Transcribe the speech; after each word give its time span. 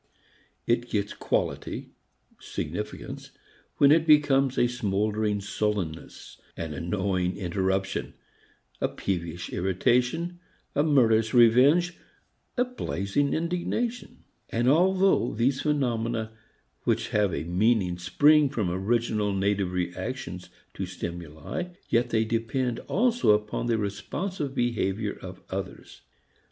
It 0.65 0.89
gets 0.89 1.13
quality, 1.13 1.91
significance, 2.39 3.29
when 3.77 3.91
it 3.91 4.07
becomes 4.07 4.57
a 4.57 4.65
smouldering 4.65 5.41
sullenness, 5.41 6.41
an 6.57 6.73
annoying 6.73 7.37
interruption, 7.37 8.15
a 8.81 8.87
peevish 8.87 9.53
irritation, 9.53 10.39
a 10.73 10.81
murderous 10.81 11.35
revenge, 11.35 11.99
a 12.57 12.65
blazing 12.65 13.35
indignation. 13.35 14.23
And 14.49 14.67
although 14.67 15.35
these 15.35 15.61
phenomena 15.61 16.31
which 16.81 17.09
have 17.09 17.31
a 17.31 17.43
meaning 17.43 17.99
spring 17.99 18.49
from 18.49 18.71
original 18.71 19.31
native 19.35 19.71
reactions 19.71 20.49
to 20.73 20.87
stimuli, 20.87 21.75
yet 21.89 22.09
they 22.09 22.25
depend 22.25 22.79
also 22.87 23.33
upon 23.33 23.67
the 23.67 23.77
responsive 23.77 24.55
behavior 24.55 25.13
of 25.21 25.43
others. 25.51 26.01